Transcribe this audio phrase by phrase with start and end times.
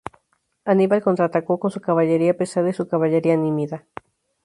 [0.65, 3.85] Aníbal contraatacó con su caballería pesada y su caballería númida.